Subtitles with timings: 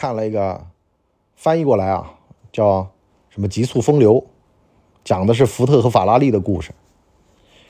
[0.00, 0.64] 看了一个
[1.36, 2.14] 翻译过来啊，
[2.50, 2.88] 叫
[3.28, 4.14] 什么《极速风流》，
[5.04, 6.72] 讲的是福特和法拉利的故事。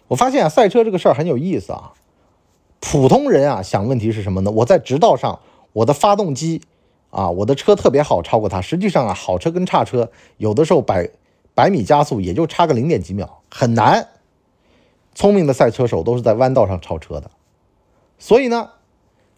[0.06, 1.92] 我发现啊，赛车这个事儿很有意思啊。
[2.78, 4.52] 普通人啊，想问题是什么呢？
[4.52, 5.40] 我在直道上，
[5.72, 6.62] 我的发动机
[7.10, 8.60] 啊，我的车特别好超过它。
[8.60, 11.10] 实际上啊，好车跟差车有的时候百
[11.56, 14.06] 百米加速也就差个零点几秒，很难。
[15.16, 17.28] 聪明的赛车手都是在弯道上超车的。
[18.20, 18.70] 所以呢，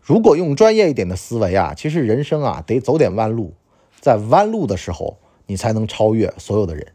[0.03, 3.55] 如果用专业一点的思维啊，其实人生啊得走点弯路，
[4.01, 6.89] 在弯路的时候你才能超越所有的人，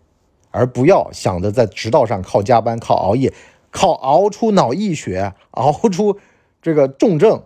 [0.52, 3.34] 而不要想着在直道上靠加班、靠熬夜。
[3.70, 6.18] 靠熬出脑溢血，熬出
[6.62, 7.44] 这个重症，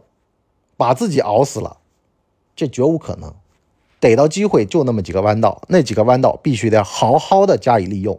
[0.77, 1.78] 把自己熬死了，
[2.55, 3.34] 这绝无可能。
[4.00, 8.17] 逮到机会就那么几个弯道，那几个弯道必须得好好的加以利用。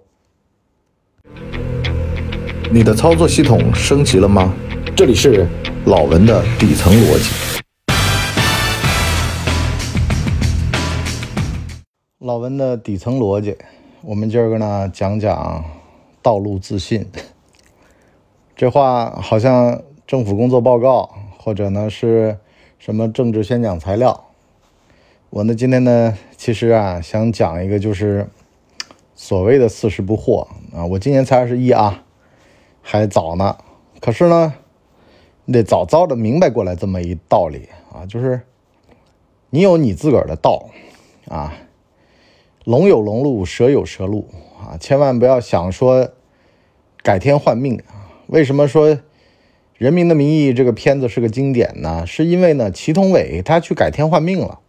[2.70, 4.52] 你的操作系统升级了吗？
[4.94, 5.46] 这里是
[5.84, 7.60] 老文的底层逻辑。
[12.20, 13.56] 老文的底层逻辑，
[14.02, 15.64] 我们今儿个呢讲讲
[16.22, 17.04] 道路自信。
[18.54, 22.38] 这话好像政府工作报告，或者呢是
[22.78, 24.26] 什么政治宣讲材料。
[25.30, 28.28] 我呢今天呢，其实啊想讲一个就是
[29.16, 30.86] 所谓的四十不惑啊。
[30.86, 32.04] 我今年才二十一啊，
[32.80, 33.56] 还早呢。
[34.00, 34.54] 可是呢，
[35.44, 38.42] 你得早早的明白过来这么一道理啊，就是
[39.50, 40.68] 你有你自个儿的道
[41.28, 41.54] 啊，
[42.64, 44.28] 龙有龙路，蛇有蛇路
[44.60, 46.12] 啊，千万不要想说
[47.02, 48.08] 改天换命啊。
[48.28, 48.90] 为什么说
[49.76, 52.06] 《人民的名义》这个片子是个经典呢？
[52.06, 54.60] 是因为呢，祁同伟他去改天换命了。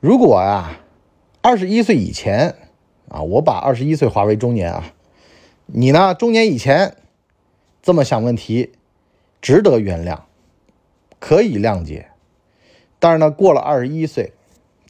[0.00, 0.82] 如果啊，
[1.40, 2.54] 二十一岁以前
[3.08, 4.92] 啊，我把二十一岁划为中年啊，
[5.66, 6.94] 你呢，中年以前
[7.82, 8.72] 这么想问题，
[9.40, 10.20] 值得原谅，
[11.18, 12.08] 可以谅解。
[12.98, 14.32] 但是呢，过了二十一岁，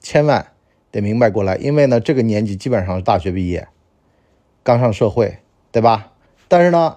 [0.01, 0.53] 千万
[0.91, 3.69] 得明白过来，因为呢，这个年纪基本上是大学毕业，
[4.63, 5.39] 刚上社会，
[5.73, 6.13] 对吧？
[6.49, 6.97] 但是呢。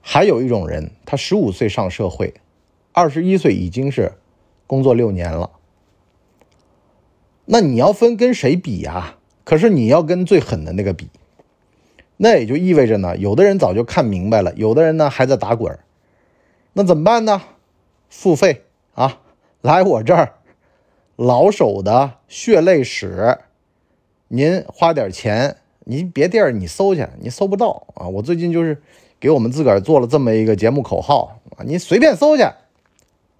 [0.00, 2.32] 还有一种人，他十五岁上社会，
[2.92, 4.12] 二十一岁已经是
[4.66, 5.50] 工作六年了。
[7.44, 9.16] 那你要分跟谁比呀？
[9.44, 11.10] 可是你要跟最狠的那个比，
[12.16, 15.78] 那也就意味着呢，有的人早就看明白了，有的人呢还在打滚
[16.78, 17.42] 那怎么办呢？
[18.08, 18.62] 付费
[18.94, 19.18] 啊，
[19.62, 20.34] 来我这儿，
[21.16, 23.36] 老手的血泪史，
[24.28, 28.06] 您花点钱，您别地儿你搜去，你搜不到啊。
[28.06, 28.80] 我最近就是。
[29.20, 32.44] 给我们自个儿做了这么一个节目口号啊，您随便搜去。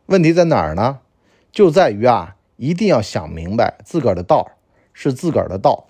[0.06, 0.98] 问题在哪儿呢？
[1.52, 4.50] 就在于啊，一定要想明白自个儿的道
[4.92, 5.86] 是自个儿的道。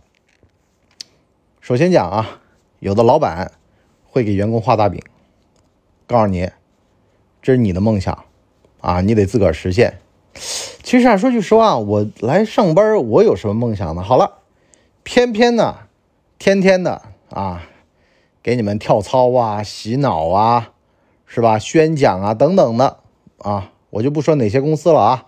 [1.62, 2.42] 首先讲啊，
[2.81, 3.53] 有的老板
[4.04, 5.03] 会给员工画大饼，
[6.06, 6.50] 告诉你
[7.43, 8.25] 这是你的梦想
[8.81, 9.99] 啊，你得自个儿实现。
[10.82, 14.03] 其实啊，说句实话，我来上班，我有什么梦想呢？
[14.03, 14.38] 好了，
[15.03, 15.76] 偏偏呢，
[16.38, 17.62] 天天的啊。
[18.41, 20.71] 给你们跳操啊、洗脑啊，
[21.26, 21.59] 是吧？
[21.59, 22.99] 宣讲啊等等的
[23.38, 25.26] 啊，我就不说哪些公司了啊。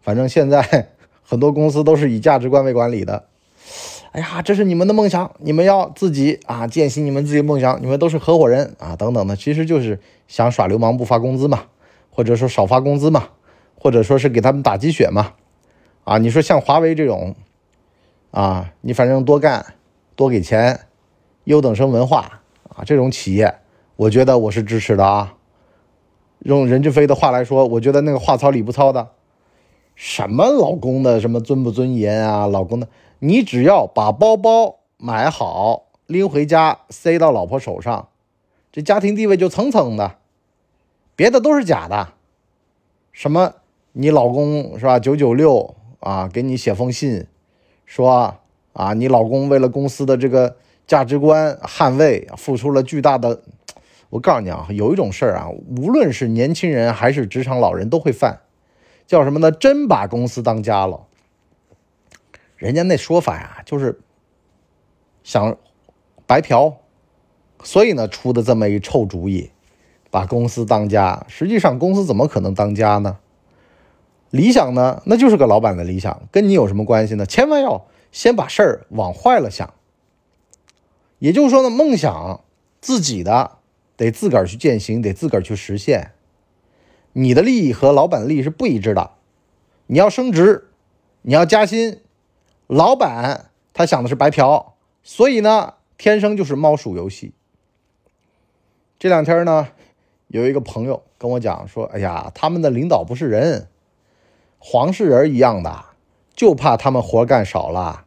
[0.00, 0.90] 反正现在
[1.24, 3.24] 很多公司都是以价值观为管理的。
[4.12, 11.64] 哎呀，这是你们的梦想，你们要自己啊践行你们自己的梦想，你们都是合伙人啊等等的，其实就是想耍流氓不发工资嘛，
[12.10, 13.30] 或者说少发工资嘛，
[13.74, 15.32] 或者说是给他们打鸡血嘛。
[16.04, 17.34] 啊，你说像华为这种
[18.30, 19.74] 啊，你反正多干，
[20.14, 20.80] 多给钱，
[21.44, 22.40] 优等生文化。
[22.74, 23.54] 啊，这种企业，
[23.96, 25.34] 我觉得我是支持的啊。
[26.38, 29.10] 用任正非的话来说，我觉得那个话糙理不糙的，
[29.94, 32.88] 什么老公的什么尊不尊严啊，老公的，
[33.24, 38.08] 你只要把包包买好，拎回家塞到老婆手上，
[38.72, 40.16] 这家庭地位就蹭蹭的，
[41.14, 42.08] 别的都是假的。
[43.12, 43.54] 什么
[43.92, 44.98] 你老公是吧？
[44.98, 47.28] 九九六啊，给你写封信，
[47.86, 48.38] 说
[48.72, 50.56] 啊，你老公为了公司的这个。
[50.84, 53.40] 价值观捍卫，付出了巨大的。
[54.10, 58.40] 我告诉你啊，有一种事儿啊，无论是年轻人还是职场老人都会犯，
[59.06, 59.52] 叫什么呢？
[59.52, 61.06] 真把公司当家了。
[62.62, 63.98] 人家那说法呀，就是
[65.24, 65.58] 想
[66.28, 66.76] 白嫖，
[67.64, 69.50] 所以呢出的这么一臭主意，
[70.12, 71.26] 把公司当家。
[71.26, 73.18] 实际上公司怎么可能当家呢？
[74.30, 77.26] 理想呢，那就是个老板的理想，跟你有什么关系呢？
[77.26, 79.74] 千万要先把事儿往坏了想。
[81.18, 82.44] 也就是说呢，梦想
[82.80, 83.58] 自己的
[83.96, 86.12] 得自个儿去践行，得自个儿去实现。
[87.12, 89.10] 你的利益和老板利益是不一致的。
[89.88, 90.68] 你要升职，
[91.22, 91.98] 你要加薪，
[92.72, 94.72] 老板他想的是白嫖，
[95.02, 97.34] 所以呢，天生就是猫鼠游戏。
[98.98, 99.68] 这两天呢，
[100.28, 103.68] 有一个朋友跟我讲说：“哎呀，他们的领导不是人，
[104.58, 105.84] 黄世仁一样的，
[106.34, 108.06] 就怕他们活干少了。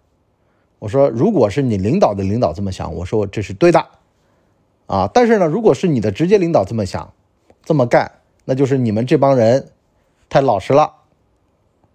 [0.80, 3.88] 我说，如果是你领导的领导这么想，我说这是对的，
[4.88, 7.14] 啊，但是呢，如果是你的直接领导这么想，
[7.64, 8.14] 这么干，
[8.46, 9.70] 那就是你们这帮人
[10.28, 10.94] 太老实了，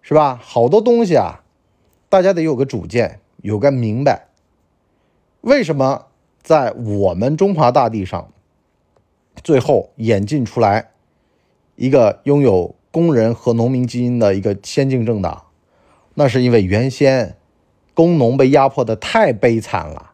[0.02, 0.38] 是吧？
[0.40, 1.42] 好多东西啊，
[2.10, 4.26] 大家得有个主见，有个明白。
[5.40, 6.08] 为什么
[6.42, 8.30] 在我们中华大地上，
[9.42, 10.90] 最后演进出来
[11.76, 15.44] 一个拥有工人和农民基因的一个先进政党？
[16.12, 17.36] 那是因为原先。
[17.92, 20.12] 工农被压迫的太悲惨了，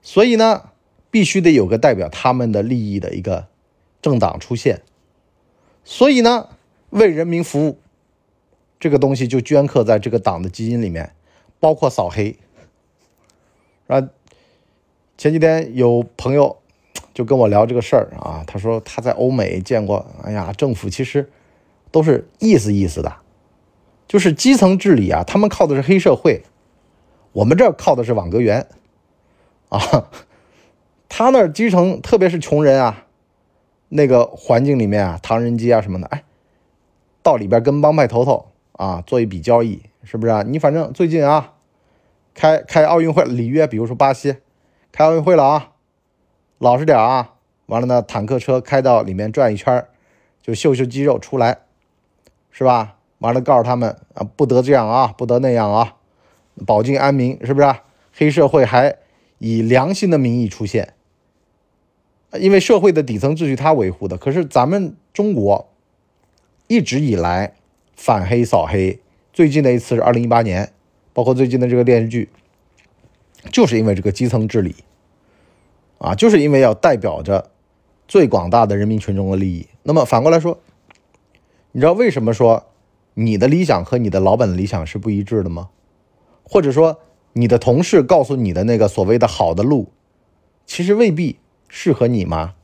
[0.00, 0.70] 所以呢，
[1.10, 3.48] 必须得有个代表他们的利益的一个
[4.00, 4.80] 政党出现。
[5.84, 6.48] 所以呢，
[6.90, 7.78] 为人民服务
[8.84, 11.14] 这个东西就镌刻在这个党的基因里面，
[11.58, 12.36] 包括扫黑。
[13.86, 14.10] 啊，
[15.16, 16.58] 前几天有朋友
[17.14, 21.30] 就跟我聊这个事儿啊，他说他在欧美见过，哎呀，政府其实
[21.90, 23.10] 都是意思意思的，
[24.06, 26.42] 就是基层治理啊，他们靠的是黑社会。
[27.32, 28.66] 我们这儿靠的是网格员，
[29.70, 30.10] 啊，
[31.08, 33.06] 他那儿基层特别是穷人啊，
[33.88, 36.22] 那个环境里面啊，唐人街啊什么的，哎，
[37.22, 40.42] 到里边跟帮派头头啊做一笔交易，是不是啊？
[40.42, 41.54] 你反正最近啊，
[42.34, 44.36] 开开奥运会里约，比如说巴西
[44.92, 45.72] 开奥运会了啊，
[46.58, 47.34] 老实点啊，
[47.66, 49.86] 完了呢，坦克车开到里面转一圈，
[50.42, 51.58] 就秀秀肌肉出来，
[52.50, 52.96] 是吧？
[53.18, 55.96] 完了告诉他们啊，不得这样啊，不得那样啊。
[56.66, 57.74] 保境安民是不是？
[58.16, 58.96] 黑社会还
[59.38, 60.94] 以良心的名义出现，
[62.38, 64.16] 因为社会的底层秩序他维护的。
[64.16, 65.68] 可是咱们中国
[66.68, 67.54] 一直以来
[67.96, 69.00] 反黑扫黑，
[69.32, 70.72] 最近的一次是二零一八年，
[71.12, 72.28] 包括最近的这个电视剧，
[73.52, 74.76] 就是因为这个基层治理
[75.98, 77.50] 啊，就是因为要代表着
[78.06, 79.66] 最广大的人民群众的利益。
[79.82, 80.60] 那么反过来说，
[81.72, 82.66] 你知道为什么说
[83.14, 85.70] 你的理想和你的老板的理想是不一致的吗？
[86.42, 87.00] 或者说，
[87.32, 89.92] 你的同事告诉你的那个所谓的好的路，
[90.66, 91.38] 其实未必
[91.68, 92.54] 适合你吗？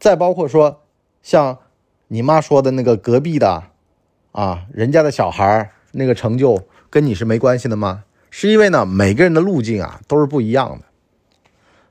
[0.00, 0.80] 再包括说，
[1.22, 1.58] 像
[2.08, 3.70] 你妈说的那个隔壁的，
[4.32, 8.04] 啊，人家的小孩那个成就跟你是没关系的吗？
[8.30, 10.84] 是因为呢，每个人的路径啊都是不一样的。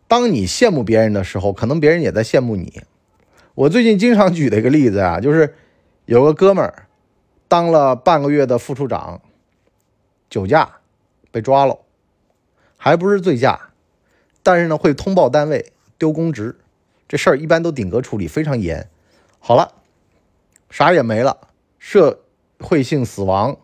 [0.07, 2.81] 当你羡慕别人的时候，可能别人也在羡慕你。
[3.55, 5.55] 我最近经常举的一个例子啊，就是
[6.05, 6.87] 有个哥们儿
[7.47, 9.21] 当了半个月的副处长，
[10.29, 10.77] 酒驾。
[11.33, 11.79] 被抓了，
[12.75, 13.69] 还不是醉驾，
[14.43, 16.57] 但是呢会通报单位丢公职，
[17.07, 18.89] 这事儿一般都顶格处理，非常严。
[19.39, 19.71] 好了，
[20.69, 21.47] 啥也没了，
[21.79, 22.20] 社
[22.61, 23.57] 会性死亡，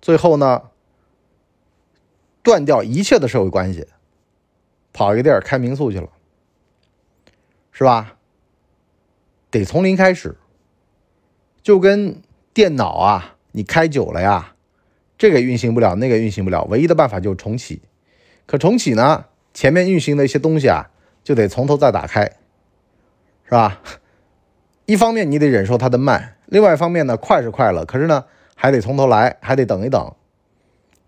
[0.00, 0.70] 最后呢
[2.42, 3.86] 断掉一切的社会关系，
[4.92, 6.08] 跑一个地儿开民宿去了，
[7.72, 8.16] 是吧？
[9.50, 10.36] 得从零开始，
[11.62, 12.20] 就跟
[12.52, 14.54] 电脑啊，你开久了呀。
[15.18, 17.80] 这个运行不了，那个运行不了，唯一的办法就是重启。
[18.44, 19.24] 可重启呢，
[19.54, 20.90] 前面运行的一些东西啊，
[21.24, 22.36] 就得从头再打开，
[23.44, 23.80] 是吧？
[24.84, 30.12] 一方面你得忍受它的慢，另外一方面呢，快是快了，可是呢，还得从头来，还得等一等。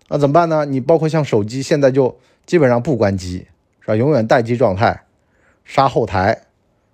[0.07, 0.65] 那怎么办呢？
[0.65, 3.47] 你包括像手机，现在就基本上不关机，
[3.81, 3.95] 是吧？
[3.95, 5.03] 永远待机状态，
[5.65, 6.43] 杀后台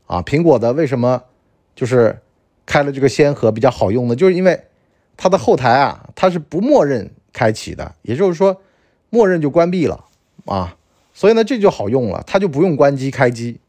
[0.07, 0.21] 啊。
[0.21, 1.23] 苹果的为什么
[1.75, 2.19] 就是
[2.65, 4.15] 开了这个先河比较好用呢？
[4.15, 4.65] 就是因为。
[5.17, 8.59] 它的后台啊，它是不默认开启的，也就是说，
[9.09, 10.03] 默认就关闭了
[10.43, 10.75] 啊，
[11.13, 13.61] 所以呢，这就好用了，它就不用关机开机。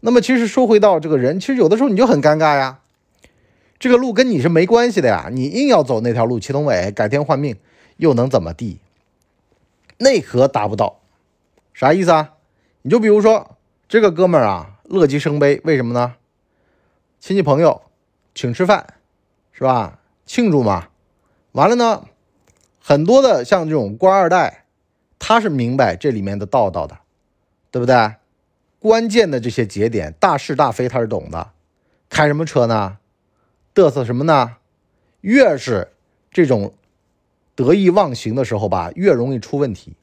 [0.00, 2.80] 那么，其实说回到这个人，其实有的时候你就很尴尬呀，
[3.78, 7.56] 这个路跟你是没关系的呀，你硬要走那条路，祁同伟改天换命
[7.96, 8.80] 又能怎么地？
[9.98, 11.00] 内核达不到，
[11.72, 12.34] 啥意思啊？
[12.82, 13.56] 你就比如说
[13.88, 16.14] 这个哥们儿啊，乐极生悲，为什么呢？
[17.20, 17.82] 亲戚朋友
[18.34, 18.94] 请吃饭，
[19.52, 20.00] 是吧？
[20.26, 20.88] 庆祝嘛，
[21.52, 22.04] 完了呢，
[22.80, 24.64] 很多的像这种官二代，
[25.18, 26.98] 他是明白这里面的道道的，
[27.70, 28.14] 对不对？
[28.78, 31.52] 关键的这些节点，大是大非他是懂的。
[32.10, 32.98] 开什么车呢？
[33.74, 34.56] 嘚瑟什么呢？
[35.20, 35.88] 越是
[36.30, 36.74] 这种
[37.54, 39.96] 得意忘形的时候吧，越容易出问题，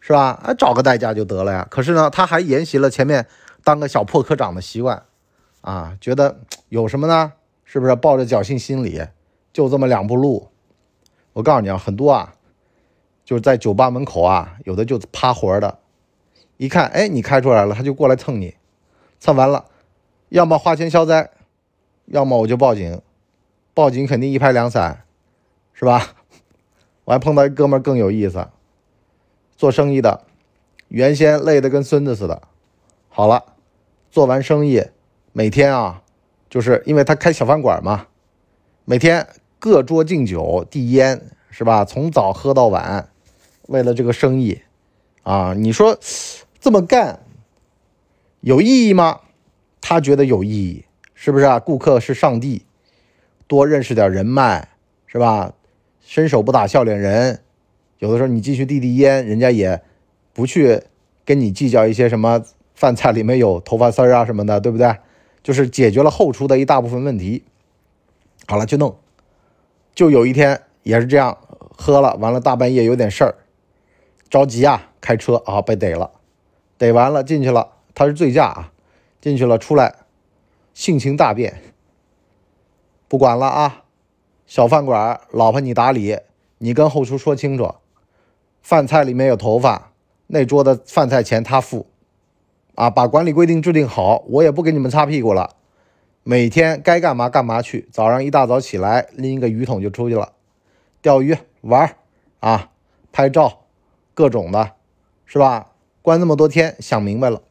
[0.00, 0.40] 是吧？
[0.42, 1.66] 啊，找个代驾就得了呀。
[1.70, 3.26] 可是呢，他还沿袭了前面
[3.62, 5.04] 当个小破科长的习惯，
[5.60, 7.34] 啊，觉得有什么呢？
[7.64, 9.06] 是不是抱着侥幸心理？
[9.52, 10.48] 就这么两步路，
[11.34, 12.34] 我告诉你啊，很多啊，
[13.24, 15.78] 就是在酒吧门口啊，有的就趴活的，
[16.56, 18.56] 一看，哎，你开出来了，他就过来蹭你，
[19.20, 19.66] 蹭完了，
[20.30, 21.30] 要么花钱消灾，
[22.06, 23.00] 要么我就报警，
[23.74, 25.04] 报警肯定一拍两散，
[25.74, 26.14] 是吧？
[27.04, 28.48] 我还碰到一哥们更有意思，
[29.56, 30.24] 做生意的，
[30.88, 32.40] 原先累得跟孙子似的，
[33.08, 33.44] 好了，
[34.10, 34.82] 做完生意，
[35.32, 36.02] 每天啊，
[36.48, 38.06] 就是因为他开小饭馆嘛，
[38.86, 39.26] 每天。
[39.60, 41.86] 各桌敬酒递烟，是吧？
[41.86, 43.08] 从早喝到晚，
[43.68, 44.60] 为了这个生意，
[45.22, 45.98] 啊，你说
[46.60, 47.20] 这么干
[48.42, 49.20] 有意义吗？
[49.80, 51.58] 他觉得有意义，是不是啊？
[51.58, 52.63] 顾客是上帝，
[53.54, 54.68] 多认识点人脉，
[55.06, 55.54] 是吧？
[56.00, 57.40] 伸手不打笑脸人，
[57.98, 59.80] 有的时候你继续递递烟，人家也
[60.32, 60.82] 不去
[61.24, 62.42] 跟你计较一些什么
[62.74, 64.96] 饭菜里面有头发丝儿啊什么的，对不对？
[65.44, 67.44] 就是解决了后厨的一大部分问题。
[68.48, 68.98] 好了，就弄。
[69.94, 71.38] 就有一天也是这样，
[71.76, 73.36] 喝了完了，大半夜有点事儿，
[74.28, 76.10] 着急啊，开车啊被逮了，
[76.76, 78.72] 逮完了进去了，他是醉驾啊，
[79.20, 79.94] 进去了出来，
[80.74, 81.62] 性情大变，
[83.14, 83.84] 不管了啊。
[84.44, 86.18] 小饭馆，老婆你打理，
[86.58, 87.72] 你跟后厨说清楚，
[88.60, 89.92] 饭菜里面有头发，
[90.26, 91.86] 那桌的饭菜钱他付，
[92.74, 95.50] 啊，把管理规定制定好，我也不给你们擦屁股了，
[96.24, 100.32] 每天该干嘛干嘛去，早上一大早起来拎一个鱼桶就出去了，
[101.00, 101.94] 钓鱼玩
[102.40, 102.70] 啊，
[103.12, 103.60] 拍照，
[104.12, 104.72] 各种的，
[105.24, 105.68] 是吧？
[106.02, 107.42] 关那么多天，想明白了，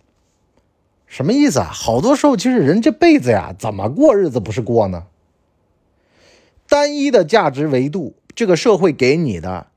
[1.08, 1.70] 什么意思啊？
[1.72, 5.06] 好多时候其实人这辈子呀，怎么过日子不是过呢？
[6.74, 9.68] 单一的价值维度，这个社会给你的，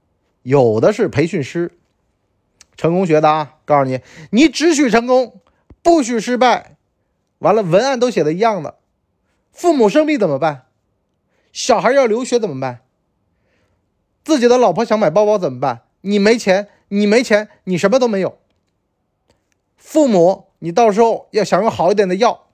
[0.44, 1.72] 有的是培训师，
[2.74, 4.00] 成功学的啊，告诉你，
[4.30, 5.42] 你只许成功，
[5.82, 6.78] 不许失败。
[7.40, 8.76] 完了，文案都写的一样的。
[9.52, 10.62] 父母生病怎么办？
[11.52, 12.80] 小孩要留学怎么办？
[14.24, 15.82] 自己的老婆想买包包怎么办？
[16.00, 18.38] 你没钱，你没钱，你什么都没有。
[19.76, 22.46] 父母，你到时候要想用好一点的药，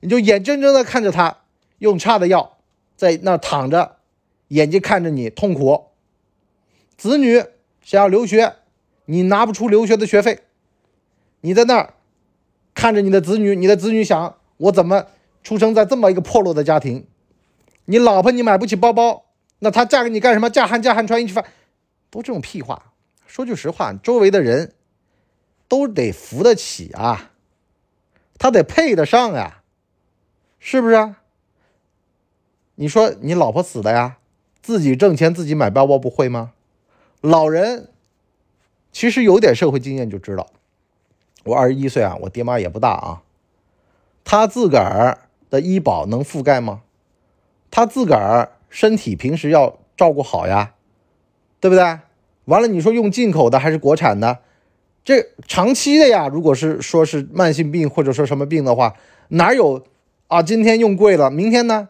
[0.00, 1.38] 你就眼睁睁的看着他
[1.78, 2.57] 用差的药。
[2.98, 3.98] 在那躺着，
[4.48, 5.84] 眼睛看着你痛苦。
[6.96, 7.44] 子女
[7.80, 8.56] 想要留学，
[9.04, 10.40] 你拿不出留学的学费，
[11.42, 11.94] 你在那儿
[12.74, 15.06] 看着你的子女，你的子女想我怎么
[15.44, 17.06] 出生在这么一个破落的家庭？
[17.84, 19.26] 你老婆你买不起包包，
[19.60, 20.50] 那她嫁给你干什么？
[20.50, 21.44] 嫁汉嫁汉穿衣吃饭，
[22.10, 22.92] 都这种屁话。
[23.28, 24.74] 说句实话，周围的人
[25.68, 27.30] 都得扶得起啊，
[28.38, 29.62] 他得配得上呀，
[30.58, 31.14] 是不是？
[32.80, 34.18] 你说你老婆死的呀？
[34.62, 36.52] 自己挣钱自己买包包不会吗？
[37.20, 37.88] 老人
[38.92, 40.46] 其实有点社会经验就知道。
[41.42, 43.22] 我二十一岁啊，我爹妈也不大啊。
[44.22, 45.18] 他自个儿
[45.50, 46.82] 的医保能覆盖吗？
[47.68, 50.74] 他自个儿身体平时要照顾好呀，
[51.58, 51.82] 对不对？
[52.44, 54.38] 完了，你说用进口的还是国产的？
[55.04, 58.94] 这长期的呀，如果是说是慢性病或者说什么病的话，
[59.30, 59.84] 哪有
[60.28, 60.40] 啊？
[60.44, 61.88] 今天用贵了，明天呢？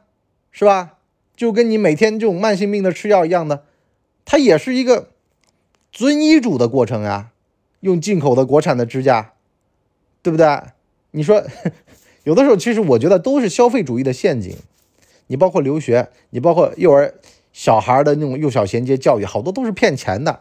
[0.52, 0.94] 是吧？
[1.36, 3.64] 就跟你每天这种慢性病的吃药一样的，
[4.24, 5.08] 它也是一个
[5.92, 7.30] 遵医嘱的过程啊。
[7.80, 9.34] 用进口的、国产的支架，
[10.20, 10.60] 对不对？
[11.12, 11.44] 你说
[12.24, 14.56] 有的时候，其实我觉得都是消费主义的陷阱。
[15.28, 17.14] 你包括留学，你包括幼儿
[17.52, 20.40] 小孩的那种幼小衔接教育，好多都是骗钱的。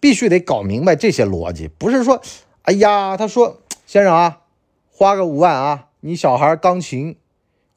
[0.00, 2.22] 必须得搞明白这些逻辑，不是说，
[2.62, 4.40] 哎呀，他说先生啊，
[4.90, 7.16] 花个五万啊，你小孩钢琴。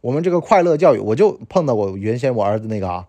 [0.02, 3.08] 我们这个快乐教育，我就碰到我原先我儿子那个啊，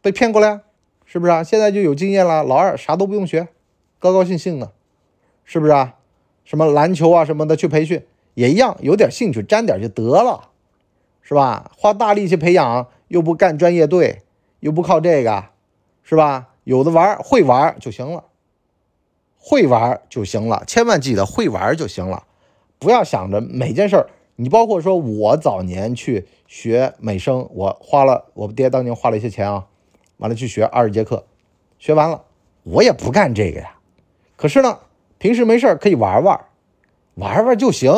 [0.00, 0.60] 被骗过来，
[1.04, 1.42] 是不是啊？
[1.42, 3.48] 现在就有经验了，老二啥都不用学，
[3.98, 4.72] 高高兴兴的，
[5.44, 5.96] 是不是啊？
[6.44, 8.04] 什么篮球啊什么的去培训
[8.34, 10.50] 也一样，有点兴趣沾点就得了，
[11.22, 11.70] 是吧？
[11.76, 14.22] 花大力气培养又不干专业队，
[14.60, 15.46] 又不靠这个，
[16.02, 16.50] 是吧？
[16.64, 18.24] 有的玩会玩就行了，
[19.38, 22.24] 会玩就行了，千万记得会玩就行了，
[22.78, 24.08] 不要想着每件事儿。
[24.36, 29.66] 你包括说，我早年去学美声，我花了我爹当年花了一些钱啊，
[30.16, 31.24] 完了去学二十节课，
[31.78, 32.24] 学完了，
[32.64, 33.76] 我也不干这个呀。
[34.36, 34.80] 可是呢，
[35.18, 36.46] 平时没事可以玩玩，
[37.14, 37.92] 玩玩就行。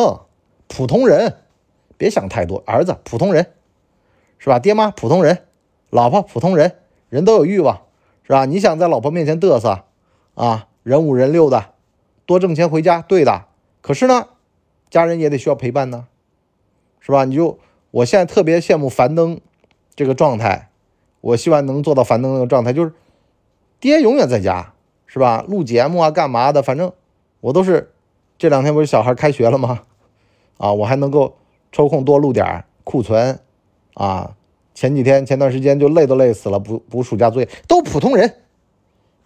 [0.69, 1.37] 普通人，
[1.97, 2.63] 别想太多。
[2.67, 3.53] 儿子普通人，
[4.39, 4.59] 是吧？
[4.59, 5.45] 爹妈普通人，
[5.91, 6.77] 老婆普通人，
[7.09, 7.83] 人都有欲望，
[8.25, 8.45] 是吧？
[8.45, 9.85] 你想在老婆面前嘚瑟
[10.35, 11.73] 啊，人五人六的，
[12.27, 13.47] 多挣钱回家，对的。
[13.81, 14.27] 可是呢，
[14.91, 16.09] 家人也得需要陪伴呢。
[17.07, 17.25] 是吧？
[17.25, 17.57] 你就
[17.93, 19.41] 我现在特别羡慕樊登
[19.95, 20.71] 这个状态，
[21.21, 22.93] 我希望能做到樊登那个状态，就是
[23.79, 24.73] 爹永远在家，
[25.07, 25.45] 是吧？
[25.47, 26.61] 录节目啊，干嘛的？
[26.61, 26.93] 反正
[27.39, 27.93] 我都是
[28.37, 29.83] 这两天不是小孩开学了吗？
[30.59, 31.37] 啊，我还能够
[31.71, 33.39] 抽空多录点库存
[33.95, 34.35] 啊。
[34.75, 38.35] 前几天前段时间就累都累死了，补补暑假作业，都普通人，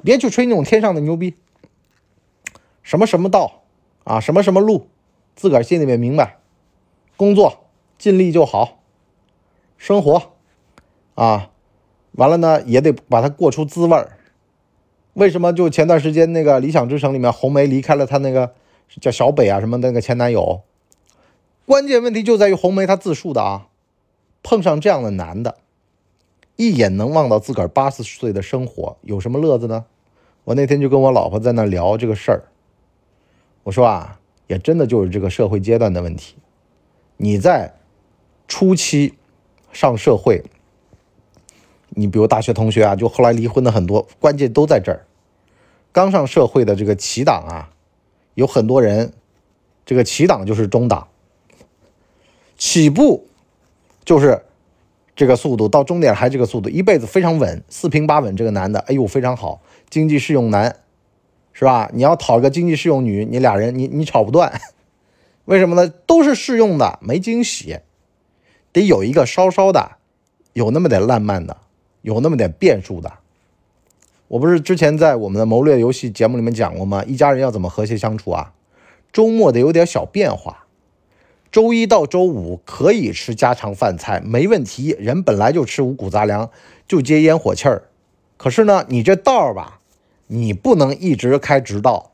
[0.05, 1.35] 别去吹那种天上的牛逼，
[2.83, 3.63] 什么什么道
[4.05, 4.87] 啊，什么什么路，
[5.35, 6.37] 自个儿心里面明白，
[7.17, 7.65] 工作。
[8.01, 8.79] 尽力就好，
[9.77, 10.33] 生活
[11.17, 11.51] 啊，
[12.13, 14.17] 完了呢也得把它过出滋味儿。
[15.13, 18.55] 为什么就前段时间那个《理想之城》里面红梅离开了她那个
[19.03, 20.63] 叫小北啊什么那个前男友？
[21.67, 23.69] 关键问题就在于红梅她自述的啊，
[24.43, 25.59] 碰上这样的男的，
[26.57, 29.85] 一眼能望到自个儿八十岁的生活，有什么乐子呢？
[30.45, 32.45] 我那天就跟我老婆在那聊这个事儿。
[33.65, 36.37] 我说啊，也真的就是这个社会阶段的问题。
[37.19, 37.75] 你在
[38.51, 39.15] 初期
[39.73, 40.43] 上社会，
[41.91, 45.07] 你比如大学同学啊，就后来离婚的很多，关键都在这儿。
[45.93, 47.71] 刚上社会的这个起档啊，
[48.35, 49.13] 有很多人，
[49.87, 51.07] 这个起档就是中档，
[52.59, 53.29] 起步
[54.05, 54.43] 就是
[55.15, 58.35] 这个速度，到终点还这个速度，一辈子非常稳，四平八稳。
[58.35, 60.81] 这个男的，哎呦非常好，经济适用男，
[61.53, 61.89] 是吧？
[61.95, 64.61] 你要讨一个经济适用女，你俩人你你吵不断，
[65.47, 65.89] 为什么呢？
[65.89, 67.79] 都是适用的，没惊喜，
[68.73, 69.97] 得有一个稍稍的，
[70.53, 71.57] 有那么点浪漫的，
[72.03, 73.13] 有那么点变数的。
[74.29, 77.03] 我不是之前在我们的谋略游戏节目里面讲过吗？
[77.05, 78.53] 一家人要怎么和谐相处啊？
[79.13, 80.67] 周末得有点小变化。
[81.51, 84.95] 周一到周五可以吃家常饭菜，没问题。
[85.01, 86.49] 人本来就吃五谷杂粮，
[86.87, 87.89] 就接烟火气儿。
[88.37, 89.81] 可是呢，你这道儿吧，
[90.29, 92.13] 你不能一直开直道。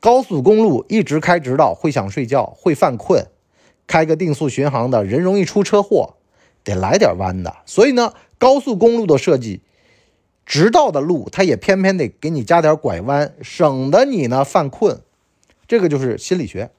[0.00, 3.26] 高速公路一直开直道，会想睡觉，会犯困。
[3.88, 6.14] 开个定速巡航的人容易出车祸，
[6.62, 7.56] 得来点弯的。
[7.66, 9.62] 所以呢，高速公路的设计。
[10.46, 15.00] 直道的路，它也偏偏得给你加点拐弯，省得你呢犯困。
[15.66, 16.70] 这个就是心理学。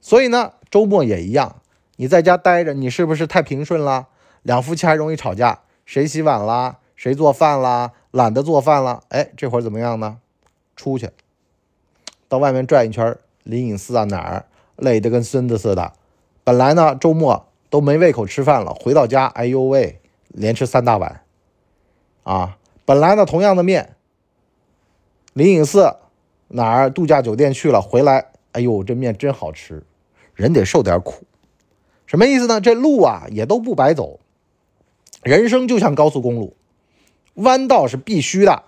[0.00, 1.56] 所以呢，周末也一样，
[1.96, 4.06] 你在家待着，你是不是太平顺了？
[4.42, 6.78] 两夫妻还容易吵架，谁洗碗啦？
[6.94, 7.92] 谁做饭啦？
[8.12, 10.18] 懒得做饭了，哎，这会儿怎么样呢？
[10.76, 11.10] 出去，
[12.28, 15.94] 到外面转一圈，灵隐寺啊哪儿，累得跟孙子似的。
[16.50, 21.22] 本来呢周末都没胃口吃饭了，回到家，哎呦喂，连吃三大碗，
[22.24, 22.58] 啊。
[22.84, 23.94] 本来呢，同样的面，
[25.32, 25.94] 灵隐寺
[26.48, 29.84] 哪儿度假酒店去了，回来，哎呦，这面真好吃。
[30.34, 31.22] 人得受点苦，
[32.04, 32.60] 什么意思呢？
[32.60, 34.18] 这路啊也都不白走。
[35.22, 36.56] 人生就像高速公路，
[37.34, 38.64] 弯道是必须的。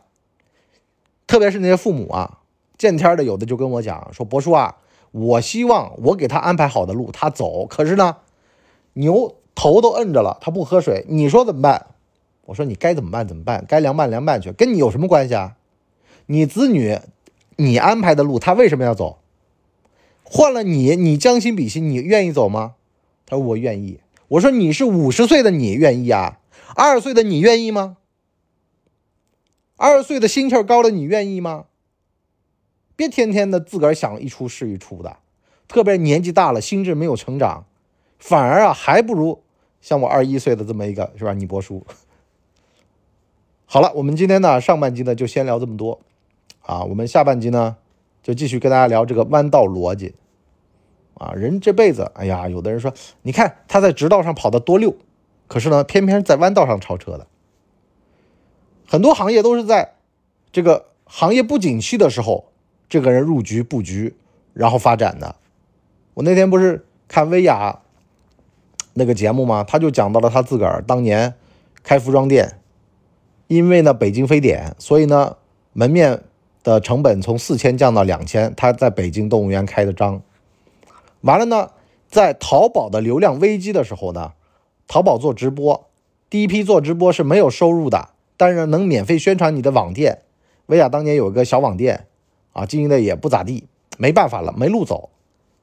[1.26, 2.38] 特别是那些父母啊，
[2.78, 4.76] 见天的有的就跟我讲说：“伯叔啊，
[5.12, 8.16] 我希望我给他安排好的路他走，可是呢，
[8.94, 11.86] 牛头都摁着了，他不喝水，你说怎么办？”
[12.46, 13.64] 我说你该怎么办怎么办？
[13.68, 15.56] 该凉拌凉拌去，跟你有什么关系啊？
[16.26, 16.98] 你子女，
[17.56, 19.18] 你安排的路，他为什么要走？
[20.24, 22.74] 换了你，你将心比心，你愿意走吗？
[23.26, 24.00] 他说我愿意。
[24.28, 26.40] 我说你是五十岁的你愿意啊？
[26.74, 27.98] 二十岁的你愿意吗？
[29.76, 31.66] 二十岁的心气高的你愿意吗？
[33.02, 35.16] 别天天的自个儿想一出是一出的，
[35.66, 37.66] 特别年纪大了，心智没有成长，
[38.16, 39.42] 反而啊还不如
[39.80, 41.32] 像我二十一岁的这么一个是吧？
[41.32, 41.84] 你伯叔。
[43.66, 45.98] 好了，我们今天呢上半集呢就先聊这么多，
[46.60, 47.76] 啊，我们下半集呢
[48.22, 50.14] 就继续跟大家聊这个弯道逻辑，
[51.14, 54.94] 啊，人这辈子，哎呀，有的人说，你看他在直道上跑的多溜，
[55.48, 57.26] 可是呢，偏偏在弯道上超车的，
[58.86, 59.94] 很多行业都是在
[60.52, 62.51] 这个行业不景气的时候，
[62.92, 64.14] 这个人入局布局，
[64.52, 65.36] 然后发展的。
[66.12, 67.80] 我那天不是看薇娅
[68.92, 69.64] 那个节目吗？
[69.66, 71.32] 他就讲到了他自个儿当年
[71.82, 72.58] 开服装店。
[73.46, 75.38] 因为呢，北京非典，所以呢，
[75.72, 76.20] 门面
[76.62, 78.52] 的成本从四千降到两千。
[78.54, 80.20] 他在北京动物园开的张，
[81.22, 81.70] 完了呢，
[82.10, 84.32] 在淘宝的流量危机的时候呢，
[84.86, 85.86] 淘宝做直播，
[86.28, 90.18] 第一批做直播是没有收入的，但是能免费宣传你的网店。
[90.66, 92.06] 薇娅当年有一个小网店，
[92.52, 93.66] 啊，经营的也不咋地，
[93.98, 95.10] 没办法了，没路走，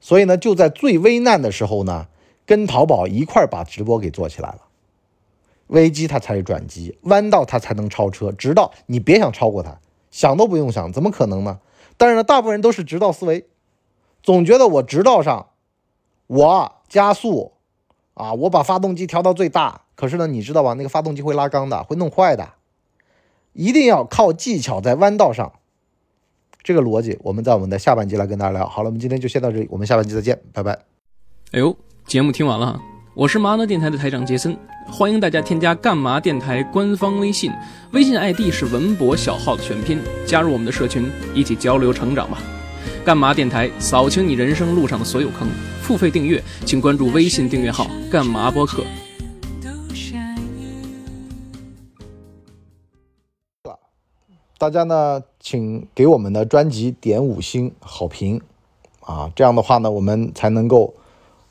[0.00, 2.08] 所以呢，就在最危难的时候呢，
[2.44, 4.62] 跟淘宝一块把直播给做起来了。
[5.68, 9.78] 危机它才是转机，弯道它才能超车，直道你别想超过它，
[10.10, 11.60] 想都不用想，怎么可能呢？
[11.96, 13.46] 但是呢，大部分人都是直道思维，
[14.22, 15.50] 总觉得我直道上，
[16.26, 17.52] 我加速，
[18.14, 20.72] 啊，我把发动机调到最大，可是呢，你知道吧？
[20.72, 22.54] 那个发动机会拉缸的，会弄坏的，
[23.52, 25.52] 一定要靠技巧在弯道上，
[26.62, 28.66] 这个逻辑我们在我们的下半集来跟大家聊。
[28.68, 30.72] 好了，我们今天就先到这里，我们下半集再见，拜拜。
[31.52, 32.80] 哎呦，节目听完了。
[33.14, 37.50] 我是麻辣电台的台长杰森，欢迎大家添加干嘛电台官方微信，
[37.92, 42.38] 微信 ID 是文博小号的全拼，加入我们的社群，一起交流成长吧。
[43.04, 45.48] 干嘛电台扫清你人生路上的所有坑，
[45.82, 48.84] 付费订阅请关注微信订阅号干嘛播客。
[54.56, 58.40] 大家呢，请给我们的专辑点五星好评
[59.00, 60.94] 啊，这样的话呢，我们才能够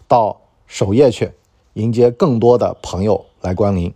[0.08, 1.32] 到首页去。
[1.74, 3.94] 迎接更多的朋友来光临。